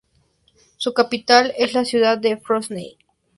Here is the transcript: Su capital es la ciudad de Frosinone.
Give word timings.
Su 0.77 0.95
capital 0.95 1.53
es 1.59 1.75
la 1.75 1.85
ciudad 1.85 2.17
de 2.17 2.35
Frosinone. 2.37 2.97